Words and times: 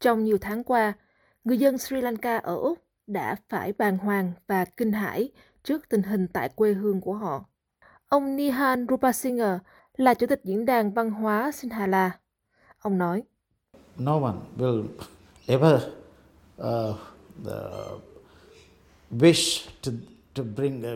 Trong 0.00 0.24
nhiều 0.24 0.38
tháng 0.40 0.64
qua, 0.64 0.92
người 1.44 1.58
dân 1.58 1.78
Sri 1.78 2.00
Lanka 2.00 2.38
ở 2.38 2.56
Úc 2.56 2.78
đã 3.06 3.36
phải 3.48 3.72
bàng 3.78 3.98
hoàng 3.98 4.32
và 4.46 4.64
kinh 4.64 4.92
hãi 4.92 5.30
trước 5.62 5.88
tình 5.88 6.02
hình 6.02 6.28
tại 6.28 6.48
quê 6.48 6.72
hương 6.72 7.00
của 7.00 7.14
họ. 7.14 7.44
Ông 8.08 8.36
Nihan 8.36 8.86
Rupasinghe 8.88 9.58
là 9.96 10.14
chủ 10.14 10.26
tịch 10.26 10.40
diễn 10.44 10.66
đàn 10.66 10.92
văn 10.92 11.10
hóa 11.10 11.52
Sinhala. 11.52 12.18
Ông 12.78 12.98
nói, 12.98 13.22
No 13.98 14.20
one 14.20 14.36
will 14.58 14.86
ever 15.46 15.82
uh, 16.60 16.96
uh, 17.42 18.02
wish 19.10 19.68
to, 19.82 19.92
to 20.34 20.42
bring 20.56 20.82
a, 20.82 20.92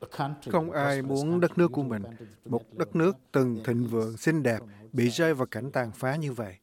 a 0.00 0.08
country, 0.18 0.50
Không 0.50 0.70
ai 0.70 1.02
muốn 1.02 1.40
đất 1.40 1.58
nước 1.58 1.72
của 1.72 1.82
mình, 1.82 2.02
một 2.44 2.62
đất 2.72 2.96
nước 2.96 3.16
từng 3.32 3.62
thịnh 3.64 3.86
vượng, 3.86 4.16
xinh 4.16 4.42
đẹp, 4.42 4.58
bị 4.92 5.08
rơi 5.08 5.34
vào 5.34 5.46
cảnh 5.46 5.70
tàn 5.72 5.90
phá 5.92 6.16
như 6.16 6.32
vậy. 6.32 6.54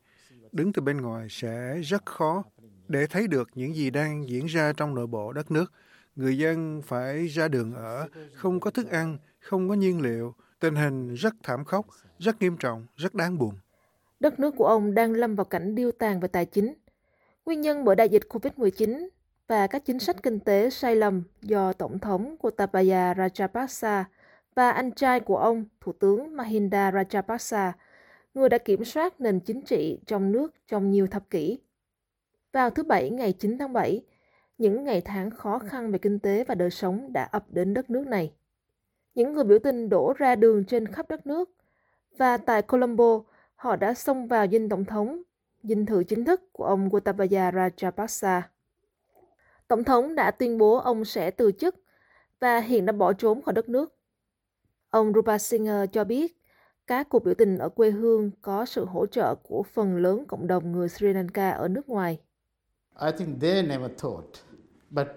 Đứng 0.52 0.74
từ 0.74 0.82
bên 0.82 1.02
ngoài 1.02 1.28
sẽ 1.30 1.80
rất 1.84 2.06
khó 2.06 2.44
để 2.88 3.08
thấy 3.08 3.28
được 3.28 3.50
những 3.55 3.76
gì 3.76 3.90
đang 3.90 4.30
diễn 4.30 4.46
ra 4.46 4.73
trong 4.78 4.96
nội 4.96 5.08
bộ 5.08 5.34
đất 5.34 5.52
nước. 5.52 5.72
Người 6.16 6.38
dân 6.38 6.82
phải 6.86 7.28
ra 7.28 7.48
đường 7.48 7.73
ở, 7.73 8.08
không 8.34 8.59
có 8.59 8.72
thức 8.72 8.92
ăn, 8.92 9.18
không 9.40 9.70
có 9.70 9.76
nhiên 9.76 10.02
liệu. 10.02 10.36
Tình 10.59 10.76
hình 10.76 11.14
rất 11.14 11.36
thảm 11.44 11.66
khốc, 11.66 11.86
rất 12.20 12.42
nghiêm 12.42 12.58
trọng, 12.58 12.86
rất 12.95 13.16
đáng 13.16 13.38
buồn. 13.38 13.56
đất 14.20 14.40
nước 14.40 14.56
của 14.58 14.66
ông 14.66 14.94
đang 14.94 15.14
lâm 15.14 15.36
vào 15.36 15.45
cảnh 15.45 15.76
điêu 15.76 15.92
tàn 15.92 16.20
về 16.20 16.28
tài 16.28 16.45
chính. 16.45 16.73
Nguyên 17.45 17.62
nhân 17.62 17.86
bởi 17.86 17.95
đại 17.95 18.09
dịch 18.09 18.23
COVID-19 18.30 19.08
và 19.48 19.68
các 19.68 19.86
chính 19.86 20.00
sách 20.00 20.23
kinh 20.23 20.40
tế 20.40 20.70
sai 20.70 20.95
lầm 20.95 21.23
do 21.42 21.73
Tổng 21.73 22.00
thống 22.00 22.36
Gotabaya 22.42 23.14
Rajapaksa 23.14 24.04
và 24.56 24.72
anh 24.72 24.92
trai 24.92 25.20
của 25.20 25.38
ông, 25.38 25.66
Thủ 25.81 25.94
tướng 25.94 26.36
Mahinda 26.38 26.92
Rajapaksa, 26.92 27.72
người 28.34 28.49
đã 28.49 28.58
kiểm 28.58 28.85
soát 28.85 29.21
nền 29.21 29.40
chính 29.40 29.62
trị 29.62 29.99
trong 30.05 30.31
nước 30.31 30.53
trong 30.67 30.91
nhiều 30.91 31.08
thập 31.08 31.30
kỷ. 31.30 31.59
Vào 32.52 32.70
thứ 32.70 32.84
Bảy 32.84 33.09
ngày 33.09 33.34
9 33.34 33.58
tháng 33.58 33.73
7, 33.73 34.02
những 34.58 34.84
ngày 34.84 35.02
tháng 35.02 35.30
khó 35.30 35.59
khăn 35.59 35.92
về 35.92 36.00
kinh 36.00 36.19
tế 36.19 36.44
và 36.44 36.56
đời 36.56 36.69
sống 36.69 37.14
đã 37.14 37.23
ập 37.23 37.45
đến 37.50 37.73
đất 37.73 37.89
nước 37.89 38.08
này. 38.08 38.33
Những 39.16 39.33
người 39.33 39.44
biểu 39.44 39.59
tình 39.59 39.89
đổ 39.89 40.14
ra 40.17 40.36
đường 40.36 40.66
trên 40.66 40.88
khắp 40.88 41.09
đất 41.09 41.28
nước 41.28 41.50
và 42.17 42.38
tại 42.38 42.61
Colombo, 42.61 43.22
họ 43.56 43.75
đã 43.75 43.94
xông 43.94 44.28
vào 44.28 44.47
dinh 44.47 44.69
tổng 44.69 44.86
thống, 44.86 45.22
dinh 45.63 45.86
thự 45.86 46.03
chính 46.03 46.25
thức 46.25 46.53
của 46.53 46.66
ông 46.66 46.89
Gotabaya 46.89 47.52
Rajapaksa. 47.52 48.41
Tổng 49.67 49.84
thống 49.84 50.16
đã 50.16 50.31
tuyên 50.31 50.58
bố 50.58 50.75
ông 50.78 51.06
sẽ 51.06 51.31
từ 51.31 51.52
chức 51.52 51.75
và 52.39 52.59
hiện 52.59 52.86
đã 52.86 52.94
bỏ 52.94 53.13
trốn 53.13 53.41
khỏi 53.41 53.53
đất 53.53 53.69
nước. 53.69 53.95
Ông 54.89 55.13
Rupasinghe 55.13 55.88
cho 55.91 56.03
biết 56.03 56.41
các 56.92 57.09
cuộc 57.09 57.23
biểu 57.25 57.34
tình 57.34 57.58
ở 57.58 57.70
quê 57.70 57.92
hương 57.92 58.31
có 58.42 58.66
sự 58.66 58.86
hỗ 58.86 59.06
trợ 59.06 59.36
của 59.36 59.64
phần 59.73 59.97
lớn 59.97 60.25
cộng 60.28 60.47
đồng 60.47 60.72
người 60.72 60.89
Sri 60.89 61.08
Lanka 61.08 61.50
ở 61.50 61.67
nước 61.67 61.89
ngoài. 61.89 62.17
I 63.02 63.11
think 63.17 63.42
they 63.42 63.64
never 63.64 63.92
thought, 63.97 64.25
but 64.89 65.08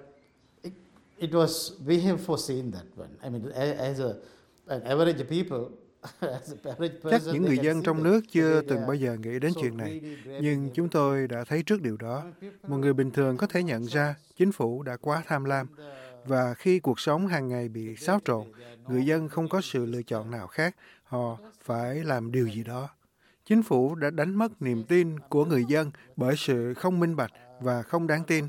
it, 0.63 0.73
it 1.19 1.31
was 1.31 1.71
we 1.87 2.03
have 2.03 2.19
foreseen 2.27 2.73
that 2.73 2.85
one. 2.97 3.09
I 3.23 3.31
mean, 3.31 3.53
a- 3.53 3.85
as 3.85 4.01
a 4.01 4.09
an 4.67 4.85
average 4.85 5.25
people, 5.25 5.77
as 6.21 6.53
a 6.65 6.71
average 6.71 6.95
person, 7.03 7.11
Chắc 7.11 7.23
những 7.33 7.43
người 7.43 7.59
dân 7.59 7.83
trong 7.83 8.03
nước 8.03 8.21
chưa 8.31 8.61
từng 8.61 8.79
are 8.79 8.87
bao 8.87 8.95
giờ 8.95 9.17
nghĩ 9.23 9.39
đến 9.39 9.53
chuyện 9.61 9.77
này, 9.77 10.01
nhưng 10.41 10.71
chúng 10.75 10.89
tôi 10.89 11.29
đã 11.29 11.45
thấy 11.45 11.63
trước 11.63 11.83
điều 11.83 11.97
đó. 11.97 12.25
Một 12.69 12.77
người 12.77 12.93
bình 12.93 13.11
thường 13.11 13.37
có 13.37 13.47
thể 13.47 13.63
nhận 13.63 13.85
ra 13.85 14.15
chính 14.37 14.53
phủ 14.53 14.83
đã 14.83 14.97
quá 14.97 15.23
tham 15.27 15.45
lam, 15.45 15.67
và 16.25 16.55
khi 16.55 16.79
cuộc 16.79 17.01
sống 17.01 17.27
hàng 17.27 17.49
ngày 17.49 17.69
bị 17.69 17.97
xáo 17.97 18.19
trộn, 18.25 18.47
người 18.89 19.07
dân 19.07 19.29
không 19.29 19.49
có 19.49 19.61
sự 19.61 19.87
lựa 19.87 20.03
chọn 20.03 20.31
nào 20.31 20.47
khác, 20.47 20.77
họ 21.15 21.39
phải 21.61 22.05
làm 22.05 22.33
điều 22.33 22.49
gì 22.49 22.65
đó. 22.65 22.89
Chính 23.45 23.63
phủ 23.63 23.95
đã 23.95 24.11
đánh 24.11 24.35
mất 24.35 24.63
niềm 24.63 24.85
tin 24.89 25.19
của 25.19 25.45
người 25.45 25.65
dân 25.69 25.91
bởi 26.17 26.35
sự 26.37 26.75
không 26.75 27.01
minh 27.01 27.17
bạch 27.17 27.31
và 27.61 27.83
không 27.83 28.07
đáng 28.07 28.25
tin. 28.27 28.45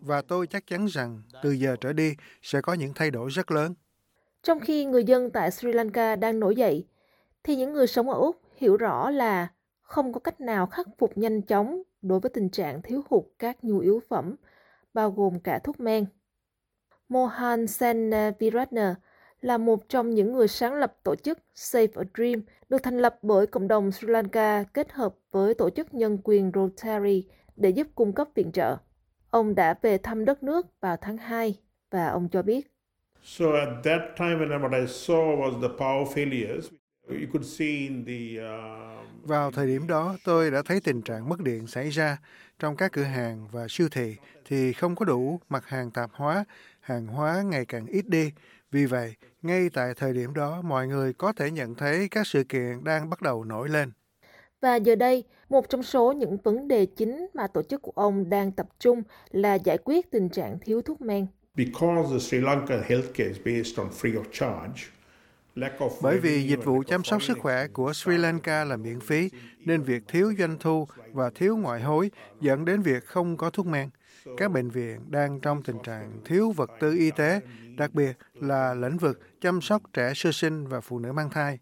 Và 0.00 0.22
tôi 0.22 0.46
chắc 0.46 0.66
chắn 0.66 0.86
rằng 0.86 1.22
từ 1.42 1.50
giờ 1.50 1.76
trở 1.80 1.92
đi 1.92 2.14
sẽ 2.42 2.60
có 2.60 2.72
những 2.74 2.92
thay 2.94 3.10
đổi 3.10 3.30
rất 3.30 3.50
lớn. 3.50 3.74
Trong 4.42 4.60
khi 4.60 4.84
người 4.84 5.04
dân 5.04 5.30
tại 5.30 5.50
Sri 5.50 5.72
Lanka 5.72 6.16
đang 6.16 6.40
nổi 6.40 6.56
dậy, 6.56 6.86
thì 7.42 7.56
những 7.56 7.72
người 7.72 7.86
sống 7.86 8.10
ở 8.10 8.18
Úc 8.18 8.40
hiểu 8.56 8.76
rõ 8.76 9.10
là 9.10 9.48
không 9.82 10.12
có 10.12 10.20
cách 10.20 10.40
nào 10.40 10.66
khắc 10.66 10.86
phục 10.98 11.18
nhanh 11.18 11.42
chóng 11.42 11.82
đối 12.02 12.20
với 12.20 12.30
tình 12.30 12.50
trạng 12.50 12.82
thiếu 12.82 13.02
hụt 13.10 13.24
các 13.38 13.64
nhu 13.64 13.78
yếu 13.78 14.00
phẩm, 14.08 14.36
bao 14.94 15.10
gồm 15.10 15.40
cả 15.40 15.58
thuốc 15.58 15.80
men. 15.80 16.06
Mohan 17.08 17.66
Sen 17.66 18.10
Viratna 18.38 18.94
là 19.44 19.58
một 19.58 19.88
trong 19.88 20.10
những 20.10 20.32
người 20.32 20.48
sáng 20.48 20.74
lập 20.74 20.96
tổ 21.02 21.16
chức 21.16 21.38
Save 21.54 21.92
a 21.94 22.02
Dream, 22.16 22.42
được 22.68 22.82
thành 22.82 22.98
lập 22.98 23.18
bởi 23.22 23.46
cộng 23.46 23.68
đồng 23.68 23.92
Sri 23.92 24.08
Lanka 24.08 24.64
kết 24.74 24.92
hợp 24.92 25.14
với 25.32 25.54
tổ 25.54 25.70
chức 25.70 25.94
nhân 25.94 26.18
quyền 26.24 26.52
Rotary 26.54 27.24
để 27.56 27.70
giúp 27.70 27.86
cung 27.94 28.12
cấp 28.12 28.28
viện 28.34 28.52
trợ. 28.52 28.76
Ông 29.30 29.54
đã 29.54 29.74
về 29.82 29.98
thăm 29.98 30.24
đất 30.24 30.42
nước 30.42 30.66
vào 30.80 30.96
tháng 31.00 31.16
2 31.16 31.58
và 31.90 32.08
ông 32.08 32.28
cho 32.28 32.42
biết 32.42 32.70
So 33.22 33.44
at 33.52 33.68
that 33.84 34.00
time, 34.18 34.34
when 34.34 34.60
what 34.60 34.80
I 34.80 34.86
saw 34.86 35.36
was 35.36 35.62
the 35.62 35.68
power 35.78 36.04
failures. 36.04 36.62
You 37.08 37.26
could 37.32 37.46
see 37.58 37.66
in 37.66 38.04
the 38.04 38.42
uh, 38.42 39.28
Vào 39.28 39.50
thời 39.50 39.66
điểm 39.66 39.86
đó, 39.86 40.16
tôi 40.24 40.50
đã 40.50 40.62
thấy 40.64 40.80
tình 40.80 41.02
trạng 41.02 41.28
mất 41.28 41.40
điện 41.40 41.66
xảy 41.66 41.90
ra 41.90 42.18
trong 42.58 42.76
các 42.76 42.92
cửa 42.92 43.02
hàng 43.02 43.48
và 43.52 43.66
siêu 43.68 43.88
thị 43.90 44.16
thì 44.44 44.72
không 44.72 44.94
có 44.94 45.04
đủ 45.04 45.40
mặt 45.48 45.66
hàng 45.66 45.90
tạp 45.90 46.10
hóa, 46.12 46.44
hàng 46.80 47.06
hóa 47.06 47.42
ngày 47.42 47.64
càng 47.64 47.86
ít 47.86 48.08
đi. 48.08 48.30
Vì 48.74 48.86
vậy, 48.86 49.14
ngay 49.42 49.68
tại 49.74 49.94
thời 49.96 50.12
điểm 50.12 50.34
đó, 50.34 50.62
mọi 50.62 50.86
người 50.86 51.12
có 51.12 51.32
thể 51.32 51.50
nhận 51.50 51.74
thấy 51.74 52.08
các 52.10 52.26
sự 52.26 52.44
kiện 52.44 52.84
đang 52.84 53.10
bắt 53.10 53.22
đầu 53.22 53.44
nổi 53.44 53.68
lên. 53.68 53.92
Và 54.60 54.76
giờ 54.76 54.94
đây, 54.94 55.24
một 55.48 55.68
trong 55.68 55.82
số 55.82 56.12
những 56.12 56.36
vấn 56.36 56.68
đề 56.68 56.86
chính 56.86 57.26
mà 57.34 57.46
tổ 57.46 57.62
chức 57.62 57.82
của 57.82 57.92
ông 57.94 58.30
đang 58.30 58.52
tập 58.52 58.66
trung 58.78 59.02
là 59.30 59.54
giải 59.54 59.78
quyết 59.84 60.10
tình 60.10 60.28
trạng 60.28 60.58
thiếu 60.58 60.82
thuốc 60.82 61.00
men. 61.00 61.26
because 61.56 62.12
the 62.12 62.18
Sri 62.18 62.40
Lanka 62.40 62.74
healthcare 62.88 63.28
is 63.28 63.38
based 63.44 63.78
on 63.78 63.88
free 63.90 64.22
of 64.22 64.24
charge. 64.32 64.82
Lack 65.54 65.78
of 65.78 65.90
Bởi 66.02 66.18
vì 66.18 66.42
dịch 66.42 66.64
vụ 66.64 66.82
chăm 66.86 67.04
sóc 67.04 67.22
sức 67.22 67.38
khỏe 67.38 67.66
của 67.68 67.92
Sri 67.92 68.16
Lanka 68.16 68.64
là 68.64 68.76
miễn 68.76 69.00
phí, 69.00 69.30
nên 69.58 69.82
việc 69.82 70.02
thiếu 70.08 70.32
doanh 70.38 70.56
thu 70.60 70.86
và 71.12 71.30
thiếu 71.34 71.56
ngoại 71.56 71.80
hối 71.82 72.10
dẫn 72.40 72.64
đến 72.64 72.82
việc 72.82 73.04
không 73.04 73.36
có 73.36 73.50
thuốc 73.50 73.66
men. 73.66 73.88
Các 74.36 74.50
bệnh 74.50 74.70
viện 74.70 75.00
đang 75.10 75.40
trong 75.40 75.62
tình 75.62 75.76
trạng 75.82 76.20
thiếu 76.24 76.50
vật 76.50 76.70
tư 76.80 76.94
y 76.98 77.10
tế, 77.10 77.40
đặc 77.76 77.94
biệt 77.94 78.12
là 78.34 78.74
lĩnh 78.74 78.96
vực 78.96 79.20
chăm 79.40 79.60
sóc 79.60 79.82
trẻ 79.92 80.12
sơ 80.14 80.32
sinh 80.32 80.66
và 80.66 80.80
phụ 80.80 80.98
nữ 80.98 81.12
mang 81.12 81.30
thai. 81.30 81.58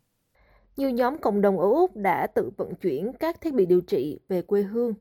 Nhiều 0.76 0.90
nhóm 0.90 1.18
cộng 1.18 1.40
đồng 1.40 1.58
ở 1.58 1.68
Úc 1.70 1.96
đã 1.96 2.26
tự 2.26 2.50
vận 2.56 2.74
chuyển 2.74 3.12
các 3.20 3.40
thiết 3.40 3.54
bị 3.54 3.66
điều 3.66 3.80
trị 3.80 4.20
về 4.28 4.42
quê 4.42 4.62
hương. 4.62 4.94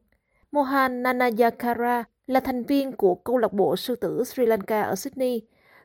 Mohan 0.52 1.04
Nanayakara 1.04 2.04
là 2.28 2.40
thành 2.40 2.64
viên 2.64 2.92
của 2.92 3.16
câu 3.16 3.38
lạc 3.38 3.54
bộ 3.54 3.76
sư 3.76 3.96
tử 3.96 4.24
Sri 4.24 4.46
Lanka 4.46 4.82
ở 4.82 4.96
Sydney, 4.96 5.42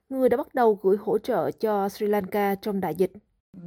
người 0.08 0.28
đã 0.28 0.36
bắt 0.36 0.54
đầu 0.54 0.78
gửi 0.82 0.96
hỗ 1.00 1.18
trợ 1.18 1.50
cho 1.50 1.88
Sri 1.88 2.06
Lanka 2.06 2.54
trong 2.54 2.80
đại 2.80 2.94
dịch. 2.94 3.12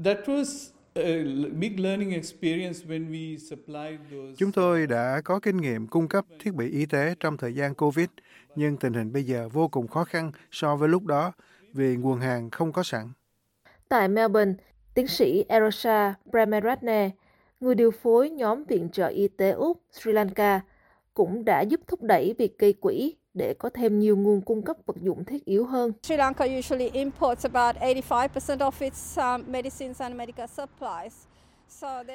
That 0.05 0.17
was 0.25 0.71
a 0.93 1.01
l- 1.01 1.59
big 1.59 1.79
learning 1.79 2.11
experience 2.11 2.79
when 2.87 3.09
we 3.09 3.37
supplied 3.37 3.99
those. 4.11 4.33
Chúng 4.37 4.51
tôi 4.51 4.87
đã 4.87 5.21
có 5.25 5.39
kinh 5.39 5.57
nghiệm 5.57 5.87
cung 5.87 6.07
cấp 6.07 6.25
thiết 6.39 6.53
bị 6.53 6.69
y 6.71 6.85
tế 6.85 7.15
trong 7.19 7.37
thời 7.37 7.53
gian 7.55 7.75
COVID, 7.75 8.07
nhưng 8.55 8.77
tình 8.77 8.93
hình 8.93 9.13
bây 9.13 9.23
giờ 9.23 9.49
vô 9.49 9.67
cùng 9.67 9.87
khó 9.87 10.03
khăn 10.03 10.31
so 10.51 10.75
với 10.75 10.89
lúc 10.89 11.05
đó 11.05 11.31
vì 11.73 11.95
nguồn 11.95 12.19
hàng 12.19 12.49
không 12.49 12.71
có 12.73 12.83
sẵn. 12.83 13.11
Tại 13.89 14.07
Melbourne, 14.07 14.53
tiến 14.93 15.07
sĩ 15.07 15.45
Erosha 15.47 16.13
Premaratne, 16.31 17.09
người 17.59 17.75
điều 17.75 17.91
phối 17.91 18.29
nhóm 18.29 18.63
viện 18.63 18.89
trợ 18.89 19.07
y 19.07 19.27
tế 19.27 19.51
Úc 19.51 19.81
Sri 19.91 20.11
Lanka, 20.11 20.61
cũng 21.13 21.45
đã 21.45 21.61
giúp 21.61 21.81
thúc 21.87 22.03
đẩy 22.03 22.35
việc 22.37 22.57
gây 22.57 22.73
quỹ 22.73 23.15
để 23.39 23.53
có 23.53 23.69
thêm 23.69 23.99
nhiều 23.99 24.17
nguồn 24.17 24.41
cung 24.41 24.61
cấp 24.61 24.77
vật 24.85 24.97
dụng 25.01 25.23
thiết 25.23 25.45
yếu 25.45 25.65
hơn. 25.65 25.91
Sri 26.03 26.15
Lanka 26.15 26.45
usually 26.59 26.89
imports 26.89 27.45
about 27.45 27.75
85% 27.75 28.57
of 28.57 28.71
its 28.79 29.17
um, 29.17 29.51
medicines 29.51 30.01
and 30.01 30.15
medical 30.15 30.47
supplies. 30.47 31.13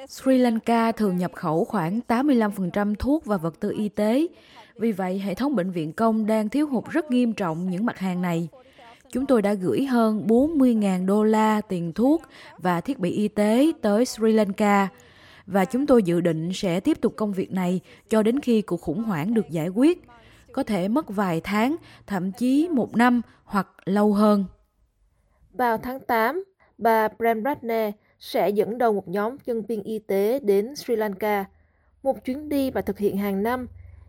Sri 0.09 0.39
Lanka 0.39 0.93
thường 0.93 1.17
nhập 1.17 1.33
khẩu 1.35 1.65
khoảng 1.65 2.01
85% 2.09 2.95
thuốc 2.95 3.25
và 3.25 3.37
vật 3.37 3.61
tư 3.61 3.73
y 3.77 3.89
tế. 3.89 4.27
Vì 4.76 4.93
vậy, 4.93 5.19
hệ 5.19 5.35
thống 5.35 5.56
bệnh 5.56 5.71
viện 5.71 5.93
công 5.93 6.26
đang 6.26 6.49
thiếu 6.49 6.69
hụt 6.69 6.85
rất 6.91 7.11
nghiêm 7.11 7.32
trọng 7.32 7.70
những 7.70 7.87
mặt 7.87 7.99
hàng 7.99 8.23
này. 8.23 8.49
Chúng 9.12 9.27
tôi 9.27 9.43
đã 9.43 9.55
gửi 9.55 9.85
hơn 9.85 10.27
40.000 10.27 11.06
đô 11.06 11.25
la 11.25 11.61
tiền 11.61 11.93
thuốc 11.93 12.23
và 12.59 12.81
thiết 12.81 12.99
bị 12.99 13.11
y 13.11 13.29
tế 13.29 13.73
tới 13.82 14.05
Sri 14.05 14.32
Lanka 14.32 14.88
và 15.47 15.65
chúng 15.65 15.87
tôi 15.87 16.03
dự 16.03 16.20
định 16.20 16.50
sẽ 16.55 16.81
tiếp 16.81 17.00
tục 17.00 17.12
công 17.17 17.32
việc 17.32 17.53
này 17.53 17.81
cho 18.11 18.23
đến 18.23 18.41
khi 18.41 18.62
cuộc 18.62 18.81
khủng 18.81 19.03
hoảng 19.03 19.35
được 19.35 19.50
giải 19.50 19.69
quyết. 19.69 20.05
Có 20.55 20.62
thể 20.62 20.89
mất 20.89 21.05
vài 21.09 21.41
tháng, 21.45 21.77
thậm 22.06 22.33
chí 22.33 22.69
một 22.73 22.97
năm 22.97 23.23
hoặc 23.45 23.69
lâu 23.85 24.12
hơn. 24.12 24.45
Vào 25.53 25.79
tháng 25.79 26.01
8, 26.01 26.45
bà 26.79 27.09
Premratne 27.09 27.93
sẽ 28.19 28.49
dẫn 28.51 28.79
đầu 28.79 28.93
một 28.93 29.09
nhóm 29.09 29.37
nhân 29.47 29.62
viên 29.62 29.83
y 29.83 29.99
tế 29.99 30.39
đến 30.43 30.77
Sri 30.77 30.97
Lanka, 30.97 31.45
một 32.03 32.25
chuyến 32.25 32.49
đi 32.49 32.71
bà 32.71 32.81
thực 32.81 32.99
hiện 32.99 33.17
hàng 33.17 33.43
năm, 33.43 33.67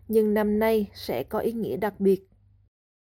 nhưng 0.08 0.34
năm 0.34 0.58
nay 0.58 0.86
sẽ 0.94 1.22
có 1.22 1.38
ý 1.38 1.52
nghĩa 1.52 1.76
đặc 1.76 1.94
biệt. 1.98 2.28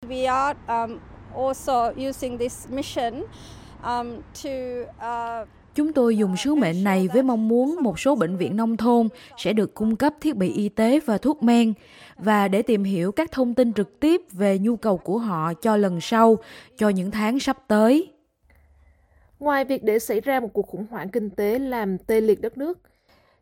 we 0.07 0.25
are 0.25 0.55
um, 0.67 0.99
also 1.35 1.93
using 2.09 2.37
this 2.37 2.67
mission 2.69 3.23
um, 3.83 4.21
to 4.43 4.49
uh, 4.99 5.47
Chúng 5.79 5.93
tôi 5.93 6.17
dùng 6.17 6.37
sứ 6.37 6.55
mệnh 6.55 6.83
này 6.83 7.07
với 7.13 7.23
mong 7.23 7.47
muốn 7.47 7.75
một 7.81 7.99
số 7.99 8.15
bệnh 8.15 8.37
viện 8.37 8.55
nông 8.55 8.77
thôn 8.77 9.07
sẽ 9.37 9.53
được 9.53 9.73
cung 9.73 9.95
cấp 9.95 10.13
thiết 10.21 10.35
bị 10.35 10.51
y 10.51 10.69
tế 10.69 10.99
và 10.99 11.17
thuốc 11.17 11.43
men 11.43 11.73
và 12.17 12.47
để 12.47 12.61
tìm 12.61 12.83
hiểu 12.83 13.11
các 13.11 13.31
thông 13.31 13.53
tin 13.53 13.73
trực 13.73 13.99
tiếp 13.99 14.21
về 14.31 14.59
nhu 14.59 14.75
cầu 14.75 14.97
của 14.97 15.17
họ 15.17 15.53
cho 15.53 15.77
lần 15.77 16.01
sau, 16.01 16.37
cho 16.77 16.89
những 16.89 17.11
tháng 17.11 17.39
sắp 17.39 17.57
tới. 17.67 18.13
Ngoài 19.39 19.65
việc 19.65 19.83
để 19.83 19.99
xảy 19.99 20.21
ra 20.21 20.39
một 20.39 20.53
cuộc 20.53 20.67
khủng 20.67 20.85
hoảng 20.89 21.09
kinh 21.09 21.29
tế 21.29 21.59
làm 21.59 21.97
tê 21.97 22.21
liệt 22.21 22.41
đất 22.41 22.57
nước, 22.57 22.79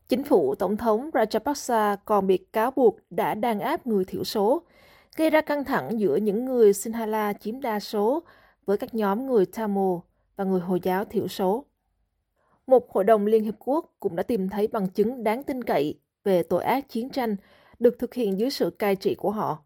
chính 0.09 0.23
phủ 0.23 0.55
Tổng 0.55 0.77
thống 0.77 1.09
Rajapaksa 1.13 1.97
còn 2.05 2.27
bị 2.27 2.37
cáo 2.37 2.71
buộc 2.71 2.97
đã 3.09 3.33
đàn 3.33 3.59
áp 3.59 3.87
người 3.87 4.05
thiểu 4.05 4.23
số, 4.23 4.61
gây 5.17 5.29
ra 5.29 5.41
căng 5.41 5.63
thẳng 5.63 5.99
giữa 5.99 6.15
những 6.15 6.45
người 6.45 6.73
Sinhala 6.73 7.33
chiếm 7.33 7.61
đa 7.61 7.79
số 7.79 8.23
với 8.65 8.77
các 8.77 8.93
nhóm 8.93 9.27
người 9.27 9.45
Tamil 9.45 9.97
và 10.35 10.43
người 10.43 10.59
Hồi 10.59 10.79
giáo 10.83 11.05
thiểu 11.05 11.27
số. 11.27 11.63
Một 12.67 12.91
hội 12.91 13.03
đồng 13.03 13.25
Liên 13.25 13.43
Hiệp 13.43 13.55
Quốc 13.59 13.95
cũng 13.99 14.15
đã 14.15 14.23
tìm 14.23 14.49
thấy 14.49 14.67
bằng 14.67 14.87
chứng 14.89 15.23
đáng 15.23 15.43
tin 15.43 15.63
cậy 15.63 15.99
về 16.23 16.43
tội 16.43 16.63
ác 16.63 16.89
chiến 16.89 17.09
tranh 17.09 17.35
được 17.79 17.99
thực 17.99 18.13
hiện 18.13 18.39
dưới 18.39 18.49
sự 18.49 18.69
cai 18.69 18.95
trị 18.95 19.15
của 19.15 19.31
họ. 19.31 19.57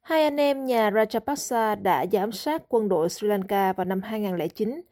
Hai 0.00 0.22
anh 0.22 0.36
em 0.36 0.64
nhà 0.64 0.90
Rajapaksa 0.90 1.82
đã 1.82 2.06
giám 2.12 2.32
sát 2.32 2.62
quân 2.68 2.88
đội 2.88 3.08
Sri 3.08 3.28
Lanka 3.28 3.72
vào 3.72 3.84
năm 3.84 4.00
2009 4.02 4.82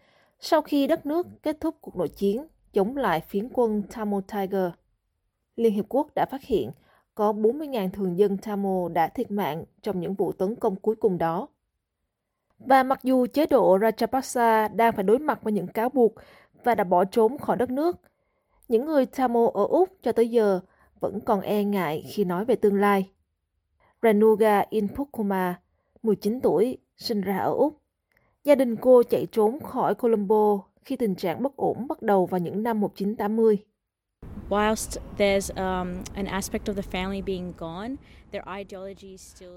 sau 0.41 0.63
khi 0.63 0.87
đất 0.87 1.07
nước 1.07 1.27
kết 1.43 1.57
thúc 1.61 1.77
cuộc 1.81 1.97
nội 1.97 2.09
chiến 2.09 2.47
chống 2.73 2.97
lại 2.97 3.21
phiến 3.21 3.49
quân 3.53 3.83
Tamil 3.95 4.21
Tiger. 4.33 4.71
Liên 5.57 5.73
Hiệp 5.73 5.85
Quốc 5.89 6.15
đã 6.15 6.27
phát 6.27 6.43
hiện 6.43 6.71
có 7.15 7.33
40.000 7.33 7.91
thường 7.91 8.19
dân 8.19 8.37
Tamil 8.39 8.93
đã 8.93 9.09
thiệt 9.09 9.31
mạng 9.31 9.65
trong 9.83 10.01
những 10.01 10.15
vụ 10.15 10.33
tấn 10.33 10.55
công 10.57 10.77
cuối 10.77 10.97
cùng 10.97 11.19
đó. 11.19 11.49
Và 12.59 12.83
mặc 12.83 13.01
dù 13.03 13.27
chế 13.27 13.47
độ 13.47 13.79
Rajapaksa 13.79 14.77
đang 14.77 14.93
phải 14.93 15.05
đối 15.05 15.19
mặt 15.19 15.43
với 15.43 15.53
những 15.53 15.67
cáo 15.67 15.89
buộc 15.89 16.15
và 16.65 16.75
đã 16.75 16.85
bỏ 16.85 17.05
trốn 17.05 17.39
khỏi 17.39 17.57
đất 17.57 17.71
nước, 17.71 17.97
những 18.69 18.87
người 18.87 19.07
Tamil 19.07 19.49
ở 19.55 19.65
Úc 19.65 19.89
cho 20.03 20.13
tới 20.13 20.31
giờ 20.31 20.61
vẫn 21.01 21.21
còn 21.21 21.41
e 21.41 21.65
ngại 21.65 22.05
khi 22.09 22.25
nói 22.25 22.45
về 22.45 22.57
tương 22.57 22.81
lai. 22.81 23.11
Ranuga 24.03 24.65
Inpukuma, 24.71 25.61
19 26.03 26.41
tuổi, 26.41 26.79
sinh 26.97 27.21
ra 27.21 27.39
ở 27.39 27.53
Úc. 27.55 27.79
Gia 28.45 28.55
đình 28.55 28.77
cô 28.77 29.03
chạy 29.03 29.27
trốn 29.33 29.61
khỏi 29.61 29.95
Colombo 29.95 30.59
khi 30.85 30.97
tình 30.97 31.15
trạng 31.15 31.43
bất 31.43 31.57
ổn 31.57 31.89
bắt 31.89 32.03
đầu 32.03 32.27
vào 32.27 32.41
những 32.41 32.63
năm 32.63 32.81
1980. 32.81 33.65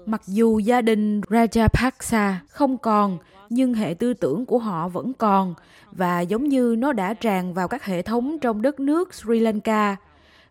Mặc 0.06 0.22
dù 0.26 0.58
gia 0.58 0.82
đình 0.82 1.20
Rajapaksa 1.20 2.34
không 2.48 2.78
còn, 2.78 3.18
nhưng 3.50 3.74
hệ 3.74 3.94
tư 3.94 4.14
tưởng 4.14 4.46
của 4.46 4.58
họ 4.58 4.88
vẫn 4.88 5.12
còn 5.12 5.54
và 5.92 6.20
giống 6.20 6.48
như 6.48 6.74
nó 6.78 6.92
đã 6.92 7.14
tràn 7.14 7.54
vào 7.54 7.68
các 7.68 7.84
hệ 7.84 8.02
thống 8.02 8.38
trong 8.38 8.62
đất 8.62 8.80
nước 8.80 9.14
Sri 9.14 9.38
Lanka. 9.38 9.96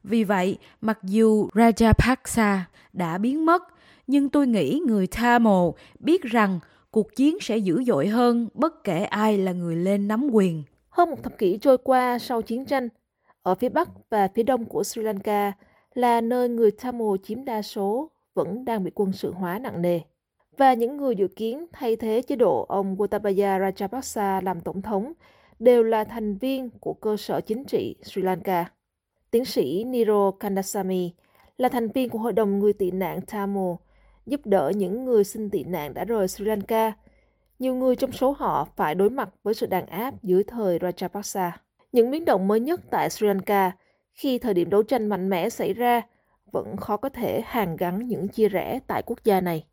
Vì 0.03 0.23
vậy, 0.23 0.57
mặc 0.81 0.99
dù 1.03 1.47
Rajapaksa 1.53 2.57
đã 2.93 3.17
biến 3.17 3.45
mất, 3.45 3.63
nhưng 4.07 4.29
tôi 4.29 4.47
nghĩ 4.47 4.79
người 4.87 5.07
Tamil 5.07 5.69
biết 5.99 6.23
rằng 6.23 6.59
cuộc 6.91 7.15
chiến 7.15 7.37
sẽ 7.41 7.57
dữ 7.57 7.83
dội 7.83 8.07
hơn 8.07 8.47
bất 8.53 8.83
kể 8.83 9.03
ai 9.03 9.37
là 9.37 9.51
người 9.51 9.75
lên 9.75 10.07
nắm 10.07 10.29
quyền. 10.31 10.63
Hơn 10.89 11.09
một 11.09 11.23
thập 11.23 11.37
kỷ 11.37 11.57
trôi 11.57 11.77
qua 11.77 12.19
sau 12.19 12.41
chiến 12.41 12.65
tranh, 12.65 12.89
ở 13.45 13.55
phía 13.55 13.69
Bắc 13.69 13.89
và 14.09 14.27
phía 14.27 14.43
Đông 14.43 14.65
của 14.65 14.83
Sri 14.83 15.01
Lanka 15.01 15.51
là 15.93 16.21
nơi 16.21 16.49
người 16.49 16.71
Tamil 16.71 17.15
chiếm 17.23 17.45
đa 17.45 17.61
số 17.61 18.11
vẫn 18.33 18.65
đang 18.65 18.83
bị 18.83 18.91
quân 18.95 19.11
sự 19.11 19.31
hóa 19.31 19.59
nặng 19.59 19.81
nề. 19.81 19.99
Và 20.57 20.73
những 20.73 20.97
người 20.97 21.15
dự 21.15 21.27
kiến 21.27 21.65
thay 21.73 21.95
thế 21.95 22.21
chế 22.27 22.35
độ 22.35 22.65
ông 22.69 22.95
Gotabaya 22.95 23.59
Rajapaksa 23.59 24.43
làm 24.43 24.61
tổng 24.61 24.81
thống 24.81 25.13
đều 25.59 25.83
là 25.83 26.03
thành 26.03 26.37
viên 26.37 26.69
của 26.69 26.93
cơ 26.93 27.17
sở 27.17 27.41
chính 27.41 27.65
trị 27.65 27.95
Sri 28.03 28.21
Lanka. 28.21 28.71
Tiến 29.31 29.45
sĩ 29.45 29.83
Niro 29.83 30.31
Kandasamy 30.31 31.11
là 31.57 31.69
thành 31.69 31.87
viên 31.87 32.09
của 32.09 32.19
Hội 32.19 32.33
đồng 32.33 32.59
người 32.59 32.73
tị 32.73 32.91
nạn 32.91 33.21
Tamil, 33.21 33.73
giúp 34.25 34.41
đỡ 34.45 34.71
những 34.75 35.05
người 35.05 35.23
xin 35.23 35.49
tị 35.49 35.63
nạn 35.63 35.93
đã 35.93 36.05
rời 36.05 36.27
Sri 36.27 36.45
Lanka. 36.45 36.93
Nhiều 37.59 37.75
người 37.75 37.95
trong 37.95 38.11
số 38.11 38.31
họ 38.31 38.67
phải 38.75 38.95
đối 38.95 39.09
mặt 39.09 39.29
với 39.43 39.53
sự 39.53 39.65
đàn 39.65 39.85
áp 39.85 40.23
dưới 40.23 40.43
thời 40.43 40.79
Rajapaksa. 40.79 41.51
Những 41.95 42.11
biến 42.11 42.25
động 42.25 42.47
mới 42.47 42.59
nhất 42.59 42.81
tại 42.89 43.09
Sri 43.09 43.27
Lanka 43.27 43.71
khi 44.13 44.39
thời 44.39 44.53
điểm 44.53 44.69
đấu 44.69 44.83
tranh 44.83 45.07
mạnh 45.07 45.29
mẽ 45.29 45.49
xảy 45.49 45.73
ra 45.73 46.01
vẫn 46.51 46.77
khó 46.77 46.97
có 46.97 47.09
thể 47.09 47.41
hàn 47.45 47.77
gắn 47.77 48.07
những 48.07 48.27
chia 48.27 48.49
rẽ 48.49 48.79
tại 48.87 49.01
quốc 49.05 49.23
gia 49.23 49.41
này. 49.41 49.65